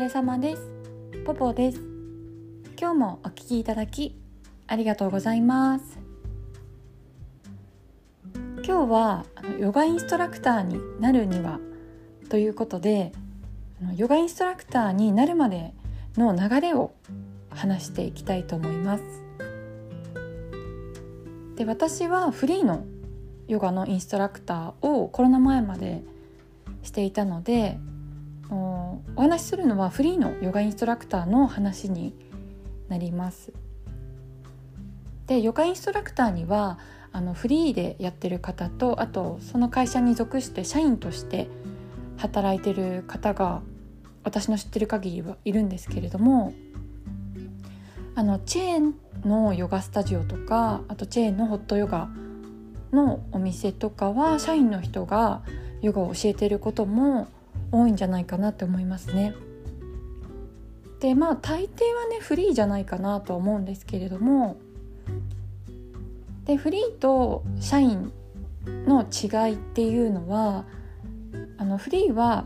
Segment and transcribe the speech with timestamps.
[0.00, 0.62] れ様です。
[1.26, 1.82] ポポです。
[2.80, 4.18] 今日もお聞きいただき
[4.66, 5.98] ありがとうございます。
[8.64, 9.26] 今日は
[9.58, 11.60] ヨガインストラクターになるには
[12.30, 13.12] ということで
[13.94, 15.74] ヨガインストラクターになるまで
[16.16, 16.94] の流れを
[17.50, 19.04] 話していきたいと思います。
[21.56, 22.86] で私はフリーの
[23.48, 26.02] ヨガのインストラクターをコロナ前まで
[26.82, 27.78] していたので
[28.50, 32.14] お話しするのはフリーのヨガインストラクターの話に
[32.88, 33.52] なります。
[35.26, 36.78] でヨガインストラクターには
[37.12, 41.48] あのフリーでやってる方とあとその会社に属して社員として
[42.16, 43.62] 働いてる方が
[44.24, 46.52] 私の知ってる限りはいるんですけれども
[48.14, 52.08] あのチェーンのヨガスタジオとかあとチェーンのホットヨガ
[52.92, 55.42] のお店とかは社員の人が
[55.80, 57.28] ヨガを教えてることも
[57.72, 59.34] 多いんじゃないかなって思いますね。
[61.00, 64.58] でまあ大抵はねフリーじゃないかなとは思うんですけれども
[66.44, 68.12] でフリーと社員
[68.66, 70.66] の違いっていうのは
[71.56, 72.44] あのフリーは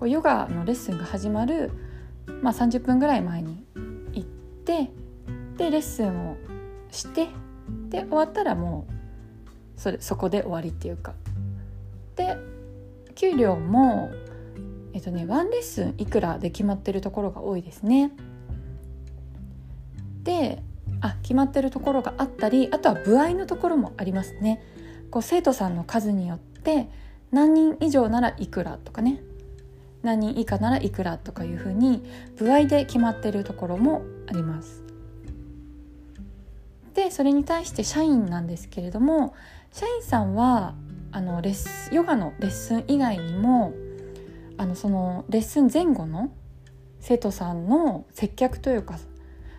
[0.00, 1.70] ヨガのレッスンが始まる、
[2.42, 3.64] まあ、30分ぐらい前に
[4.14, 4.28] 行っ
[4.64, 4.90] て
[5.56, 6.36] でレッスンを
[6.90, 7.28] して
[7.88, 11.14] で終わったらもうそれそこで終わりっていうか
[12.16, 12.36] で
[13.14, 14.10] 給料も
[14.92, 18.12] えっとねワンレッスンいくらで決まってるところが多いですね。
[20.22, 20.62] で
[21.00, 24.62] あ決まってるところがあったりあとは部合のところもありますね。
[25.10, 26.88] こう生徒さんの数によって
[27.30, 29.22] 何人以上ならいくらとかね
[30.02, 32.02] 何人以下ならいくらとかいうふうに
[32.36, 34.82] 部合で決まってるところもあります。
[36.94, 39.34] でそれに対して社員なんですけれども
[39.72, 40.74] 社員さんは
[41.10, 43.72] あのレッスヨガのレッスン以外にも
[44.58, 46.32] あのそのレッスン前後の
[47.00, 48.98] 生徒さんの接客というか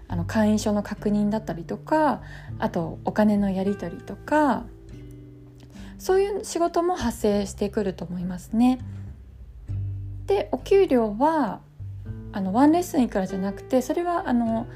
[0.08, 2.22] あの会員証の確認だったりとか
[2.60, 4.66] あとお金のやり取りとか
[5.98, 8.80] そういう仕事も発生してくると思いますね。
[10.26, 11.62] でお給料は
[12.32, 14.68] あのワンレッスンいくらじゃなくてそれはあの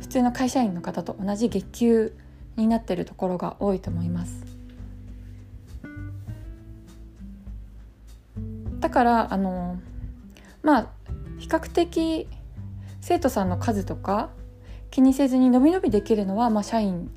[0.00, 2.16] 普通の会社員の方と同じ月給
[2.56, 4.51] になってるところが多いと思います。
[8.82, 9.80] だからあの
[10.62, 10.86] まあ
[11.38, 12.28] 比較的
[13.00, 14.30] 生徒さんの数とか
[14.90, 17.10] 気にせずに伸び伸びできるのは、まあ、社員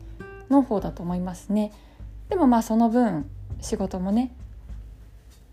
[0.50, 1.74] の方だと思いますね。
[2.30, 3.30] でもまあその分
[3.62, 4.32] 仕事もね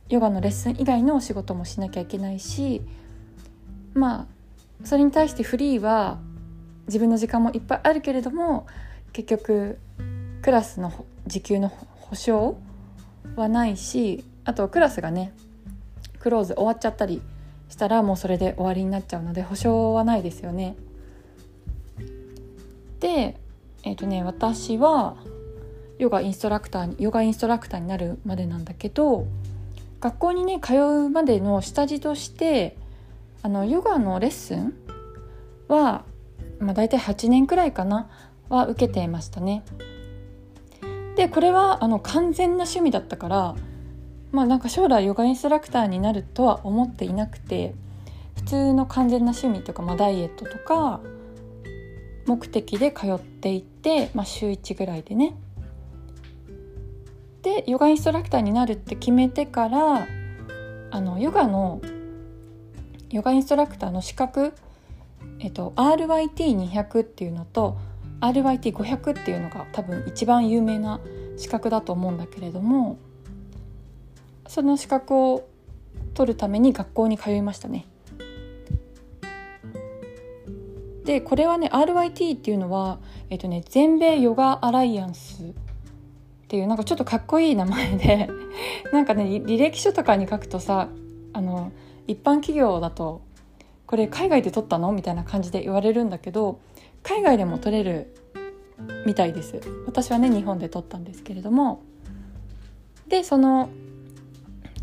[0.08, 2.82] ヨガのレッスン以外のお仕事もしなきゃいけないし
[3.94, 4.26] まあ
[4.84, 6.18] それに対してフリーは
[6.86, 8.66] 自分の時間もいっぱいあるけれども
[9.12, 9.78] 結局
[10.42, 12.58] クラスの時給の保証
[13.36, 15.32] はないしあとクラスがね
[16.22, 17.20] クローズ終わっちゃったり
[17.68, 20.76] したらもうそれで終わりになっちゃうので保証はないですよね。
[23.00, 23.36] で
[23.82, 25.16] えっ、ー、とね私は
[25.98, 29.26] ヨガインストラクターにヨガインストラクターになるまでなんだけど
[30.00, 32.76] 学校にね通うまでの下地として
[33.42, 34.74] あのヨガのレッスン
[35.66, 36.04] は、
[36.60, 38.08] まあ、大体8年くらいかな
[38.48, 39.64] は受けていましたね。
[41.16, 43.56] でこれはあの完全な趣味だったから
[44.32, 47.74] まあなんか将来ヨガインストラクターになるとは思っていなくて
[48.34, 51.00] 普通の完全な趣味とか、まあ、ダイエットとか
[52.26, 55.36] 目的で通っていって、まあ、週1ぐらいでね。
[57.42, 60.06] でヨガインストラクターになるって決めてから
[60.92, 61.80] あのヨガの
[63.10, 64.54] ヨガインストラクターの資格、
[65.40, 67.76] えっと、RYT200 っていうのと
[68.20, 71.00] RYT500 っていうのが多分一番有名な
[71.36, 72.98] 資格だと思うんだけれども
[74.46, 75.48] その資格を
[76.14, 77.86] 取るために学校に通いましたね。
[81.04, 85.46] でこれはね RYT っていうのは、えっとね、全米ヨガアライアンスっ
[86.48, 88.28] ていうなんかちょっとかっこいい名前で
[88.92, 90.88] なんかね履歴書とかに書くとさ
[91.32, 91.72] あの
[92.06, 93.22] 一般企業だと
[93.86, 94.92] これ海外で取ったの？
[94.92, 96.60] みたいな感じで言われるんだけど
[97.02, 98.14] 海外でも取れる
[99.06, 99.60] みたいです。
[99.86, 101.82] 私はね日本で取ったんですけれども。
[103.08, 103.68] でその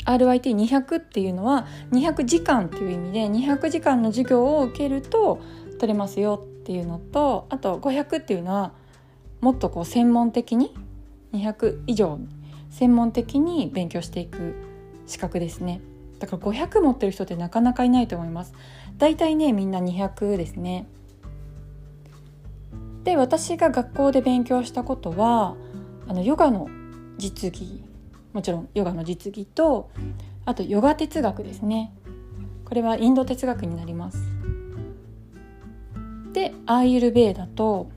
[0.06, 5.42] RYT200 っていうのは200時間っていう意味で200時間の授業を受けると
[5.80, 8.74] 取れますよっていうのとあと500っていうのは
[9.42, 10.74] もっとこう専門的に
[11.34, 12.20] 200以上
[12.70, 14.56] 専門的に勉強していく
[15.08, 15.82] 資格ですね。
[16.20, 18.54] だから500持ってる人ってなかなかいないと思います。
[18.98, 20.86] だいたいねみんな200ですね。
[23.04, 25.56] で私が学校で勉強したことは
[26.08, 26.68] あのヨガの
[27.18, 27.84] 実技
[28.34, 29.90] もちろんヨガの実技と
[30.46, 31.94] あとヨガ哲学ですね。
[32.66, 34.24] これはインド哲学になります。
[36.34, 37.90] でアーユルベーダと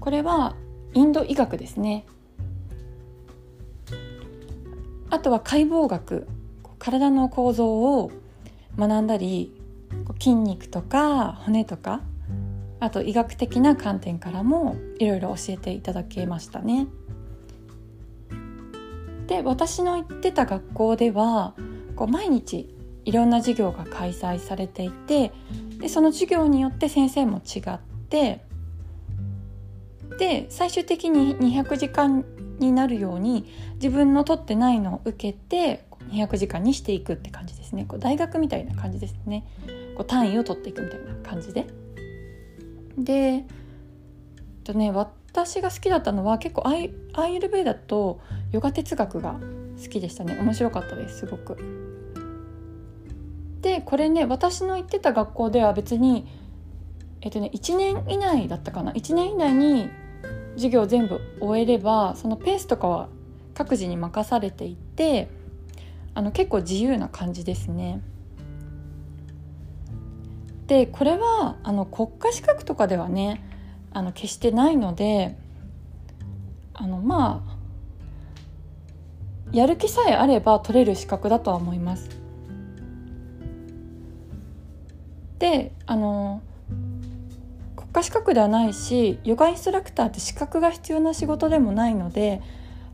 [0.00, 0.56] これは
[0.94, 2.06] インド医学ですね。
[5.10, 6.26] あとは解剖学
[6.78, 8.10] 体の構造を
[8.76, 9.54] 学んだり
[10.18, 12.00] 筋肉とか骨とか
[12.80, 16.88] あと医学的な観点からもいろいろ教えていただけましたね。
[19.34, 21.54] で私の行ってた学校では
[21.96, 22.72] こう毎日
[23.04, 25.32] いろんな授業が開催されていて
[25.78, 27.78] でその授業によって先生も違っ
[28.08, 28.44] て
[30.18, 32.24] で最終的に200時間
[32.60, 37.86] になるように自分の取ってないのを受けて200時間にしていくって感じですね。
[37.86, 39.44] こう大学みたいな感じですね。
[39.96, 41.66] こう単位を取っていくみたいな感じで。
[42.96, 43.44] で
[44.62, 44.92] とね
[45.34, 48.20] 私が好きだったのは結構アイアイルベーダと
[48.52, 49.40] ヨガ哲学が
[49.82, 50.38] 好きでしたね。
[50.38, 51.56] 面白かったですすごく。
[53.60, 56.28] でこれね私の行ってた学校では別に
[57.20, 58.92] えっとね1年以内だったかな。
[58.92, 59.90] 1年以内に
[60.54, 63.08] 授業全部終えればそのペースとかは
[63.54, 65.28] 各自に任されていて
[66.14, 68.00] あの結構自由な感じですね。
[70.68, 73.42] でこれはあの国家資格とかではね
[73.94, 75.36] あの決してないので
[76.74, 77.54] あのまあ
[79.52, 82.10] やる気さえあれば取れる資格だとは思います。
[85.38, 86.42] であの
[87.76, 92.42] 国家資格ではないしヨガインストラクターって資格が必要な仕事でもないので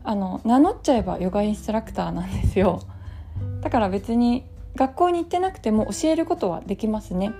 [0.03, 2.81] あの名乗っちゃえばヨガインストラクターなんですよ。
[3.61, 4.43] だから別に
[4.75, 7.31] 学校に行ってなくても教えることはできますね。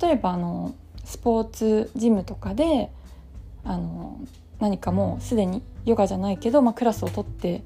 [0.00, 0.74] 例えばあの
[1.10, 2.88] スポーツジムとかで
[3.64, 4.16] あの
[4.60, 7.64] 何かもうすでにヨガじゃないけど、まあ、クラスを取って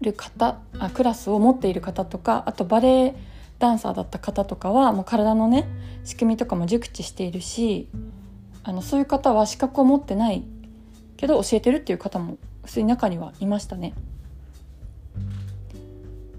[0.00, 3.14] る方あクラスを持っている方とかあとバレエ
[3.60, 5.68] ダンサーだった方とかはもう体のね
[6.04, 7.88] 仕組みとかも熟知しているし
[8.64, 10.42] あのそういう方は資格を持ってない
[11.16, 13.94] けど教えてるっていう方も普通に中にはいましたね。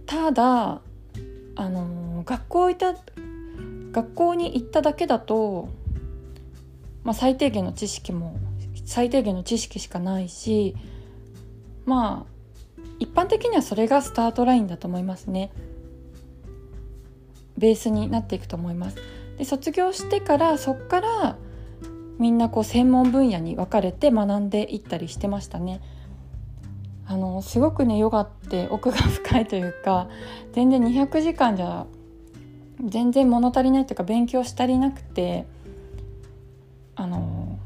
[0.05, 0.81] ただ
[1.55, 2.95] あの学校いた
[3.99, 5.67] 学校に行っただけだと、
[7.03, 8.37] まあ、最低限の知識も
[8.85, 10.75] 最低限の知識しかないし
[11.85, 15.51] まあ一般的にはそれがスタートラインだと思いますね。
[17.57, 18.97] ベースになっていくと思います。
[19.37, 21.37] で卒業してからそっから
[22.19, 25.81] みんなこう専門分野に分かれて学んでいったりしてましたね。
[27.05, 30.07] あのすごくねヨガって奥が深いというか
[30.53, 31.85] 全然200時間じゃ
[32.83, 35.45] 全然物足りないというか勉強し足りなくて
[36.95, 37.59] あの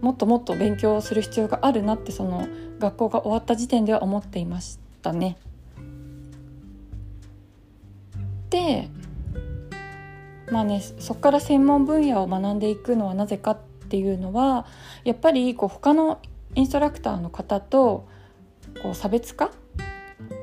[0.00, 2.46] もっともっと勉強する必要があるなってその
[2.78, 5.36] 学校が終わった時点では思っていましたね。
[8.50, 8.88] で
[10.50, 13.58] まあねそこから専門分野を学んでいくのはなぜかっ
[13.90, 14.66] ていうのは
[15.04, 16.20] やっぱりこう他の
[16.54, 18.08] インストラクターの方と
[18.82, 19.50] こう差別化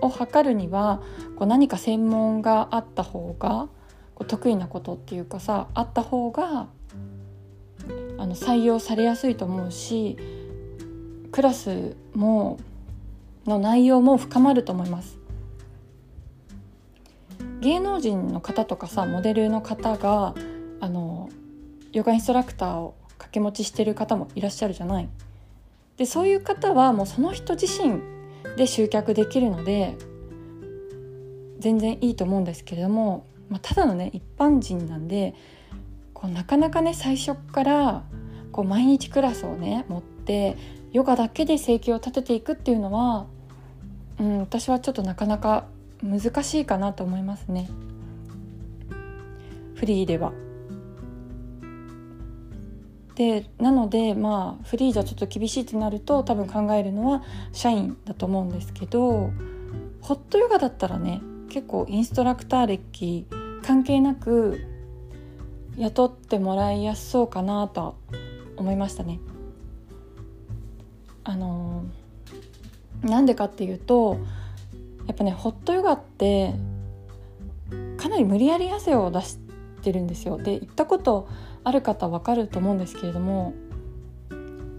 [0.01, 1.01] を図るには
[1.35, 3.69] こう何か専門があった方が
[4.15, 6.67] こう得意なことっていうかさあった方が
[8.17, 10.17] あの採用されやすいと思うし
[11.31, 12.59] クラスも
[13.45, 15.19] の内容も深まると思います。
[17.59, 20.35] 芸能人の方とかさモデルの方が
[20.79, 21.29] あの
[21.91, 25.09] ヨガインストラクターを掛け持ちしてる方もいらっしゃるじゃない。
[25.97, 28.01] でそういう方はもうその人自身
[28.57, 29.97] で集客できるので
[31.59, 35.33] 全然いいと思うんですけれども、まあ、ただのね一般人なんで
[36.13, 38.03] こうなかなかね最初から
[38.51, 40.57] こう毎日クラスをね持って
[40.91, 43.27] ヨガだけで生計を立てていくっていうのは、
[44.19, 45.65] うん、私はちょっとなかなか
[46.01, 47.69] 難しいかなと思いますね
[49.75, 50.31] フリーでは。
[53.15, 59.31] でなのでまあフリーじゃちょっと厳しいってなると多分考えるのは社員だと思うんですけど
[60.01, 63.25] ホットヨガだったらね結構インストラクター歴
[63.63, 64.61] 関係なく
[65.77, 67.93] 雇ってもらいやすそうかなとは
[68.57, 69.19] 思いましたね。
[71.23, 71.83] あの
[73.01, 74.17] なんでかっていうと
[75.07, 76.53] やっぱねホットヨガって
[77.97, 79.39] かなり無理やり汗を出し
[79.81, 80.37] てるんですよ。
[80.37, 81.27] で行ったこと
[81.65, 83.53] ある方わかると思うんですけれども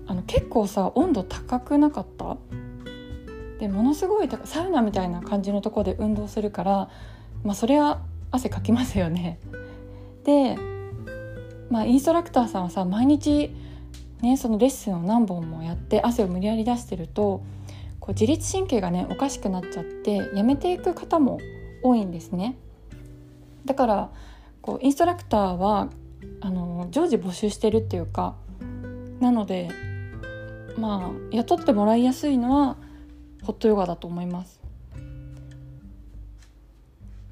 [0.07, 2.39] あの結構さ温度高くなかった？
[3.59, 6.91] でものすごいサウナみたいな感じのとこで運動するから、
[7.43, 9.39] まあ、それは汗かきますよね。
[10.25, 10.57] で、
[11.71, 13.51] まあ、インストラクターさんはさ毎日、
[14.21, 17.43] ね、そのレッスンを何本もやって汗を無理やり出してると
[17.99, 21.41] こう自律神経がねおかしくなっちゃってやめていく方も
[21.83, 22.57] 多いんですね。
[23.65, 24.11] だから
[24.61, 25.89] こうインストラクターは
[26.41, 28.37] あの常時募集してるっていうか
[29.21, 29.71] なので
[30.79, 32.77] まあ雇ってもらいやすいのは
[33.43, 34.61] ホットヨガだと思います。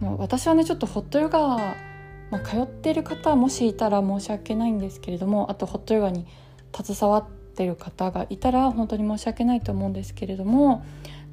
[0.00, 1.38] もう私はねちょっとホットヨガ、
[2.30, 6.26] まあ、通ってる方もしいたら申し訳ないんですけれどもあとホットヨガに
[6.74, 10.84] 携わってる方がいたら本当に申し訳ないと思うんですけれども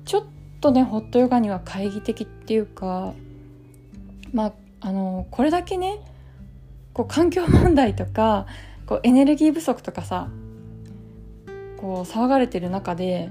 [0.06, 0.25] ちょっ
[0.62, 3.13] とねホットヨガには懐疑的っていうか
[4.32, 6.00] まああのこれだけね
[6.93, 8.45] こう環境問題とか
[8.86, 10.29] こうエネルギー不足とかさ
[11.77, 13.29] こう騒がれてる中で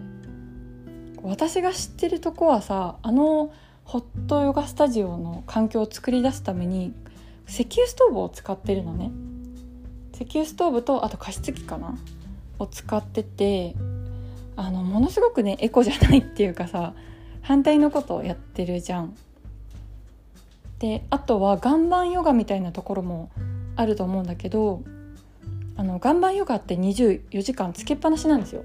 [1.22, 3.52] 私が知ってるとこはさあの
[3.84, 6.94] ホットヨガスタジオの環境を作り出すために
[7.46, 9.10] 石油ストーブを使ってるのね
[10.14, 11.96] 石油ストーブとあと加湿器かな？
[12.58, 13.74] を使ってて
[14.56, 16.94] あのものすごくねエコじゃないっていうかさ
[17.42, 19.16] 反対のことをやってるじゃん。
[20.78, 23.30] であとは岩盤ヨガみたいなところも
[23.80, 24.82] あると思うんだけど
[25.76, 28.64] あの岩盤ヨガって24時間つけっぱなしなんですよ。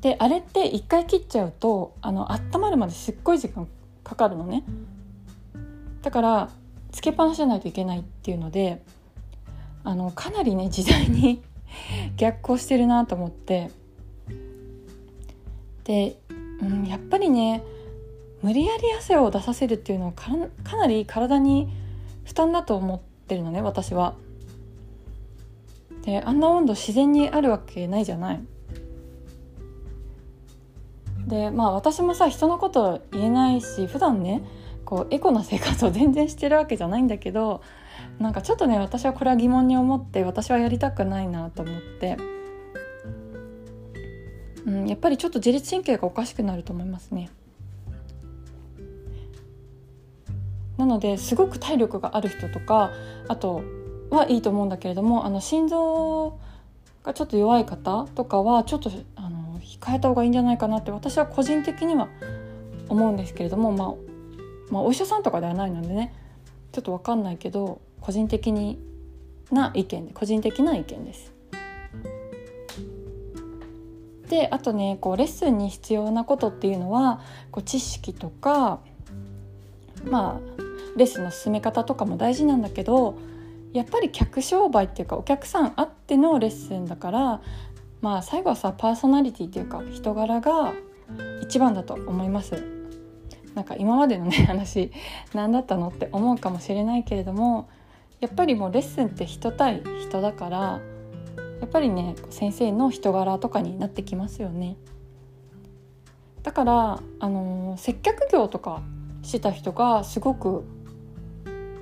[0.00, 3.68] であれって1回切っちゃうとあの温まるまですっごい時間
[4.02, 4.64] かかるのね。
[6.00, 6.50] だから
[6.90, 8.82] つけっぱなしじゃないといけないっていうので
[9.84, 11.42] あのかなりね時代に
[12.16, 13.70] 逆行してるなと思って
[15.84, 16.16] で、
[16.60, 17.62] うん、やっぱりね
[18.42, 20.30] 無理やり汗を出させるっていうのはか
[20.64, 21.68] かなり体に
[22.24, 24.14] 負担だと思ってるのね私は。
[26.04, 28.40] であんな温度自然にあるわけないじゃない。
[31.26, 34.42] でまあ私もさ人のこと言えないし普段ね
[34.84, 37.62] こうエコな生活を 全然してるわけじゃないんだけど
[38.18, 42.16] なんかちょっとね私はこれは疑問に思って私はやりたくないなと思って、
[44.66, 47.30] うん、やっぱりちょっと自律神経がおかしくなると思いますね。
[50.76, 52.90] なのですごく体力がある人とか
[53.28, 53.62] あと
[54.10, 56.38] はいいと思うんだけれどもあの心臓
[57.02, 62.08] がちょっと弱い方とかはちょっとあの控えた方がいいんじゃないかなって私は個人的には
[62.88, 63.94] 思うんですけれども、まあ、
[64.70, 66.14] まあお医者さんとかではないのでね
[66.72, 68.78] ちょっと分かんないけど個人的に
[69.50, 71.32] な意見で個人的な意見です。
[74.28, 78.80] であとねこうレッスンに必要なことっていうのはこう知識とか
[80.04, 80.61] まあ
[80.96, 83.18] レッスンの進め方とかも大事なんだけど
[83.72, 87.42] やっぱり客商売っていうかお客さんあってのレッスンだから
[88.00, 90.74] まあ最後はさパーソナリティっていうか人柄が
[91.42, 92.62] 一番だと思います。
[93.54, 94.90] なんか今までのね 話
[95.34, 97.68] 何だったのって思うかもしれないけれども
[98.20, 100.58] やっぱりもうレッスンって人対人だから
[101.60, 104.76] やっぱりね先生の人柄とかになってきますよね。
[106.42, 108.82] だからあの、接客業とか
[109.22, 110.64] してた人がすごく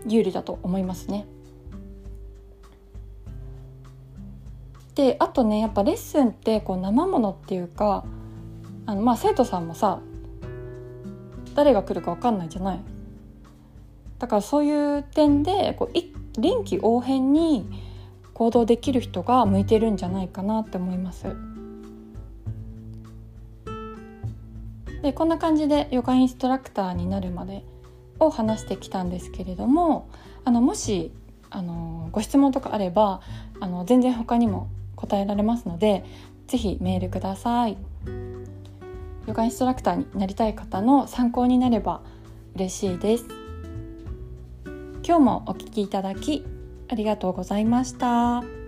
[0.07, 1.27] 有利だと思いますね。
[4.95, 8.05] であとねやっぱレッスンってこう生ものっていうか
[8.87, 10.01] あのまあ生徒さんもさ
[11.55, 12.81] 誰が来るか分かんないじゃない
[14.19, 17.67] だからそういう点でこう臨機応変に
[18.35, 21.27] 行動できる人が向いてるんじゃないかなって思います。
[25.03, 27.65] でこんな感じでヨガインストラクターになるまで
[28.21, 30.09] を話してきたんですけれども
[30.45, 31.11] あのもし
[31.51, 33.21] あのご質問とかあれば
[33.59, 36.05] あの全然他にも答えられますので
[36.47, 37.77] 是非メールください。
[39.27, 42.01] ヨガインストラクターになりたい方の参考になれば
[42.57, 43.27] 嬉しいです。
[45.07, 46.45] 今日もお聴きいただき
[46.89, 48.60] ありがとうございました。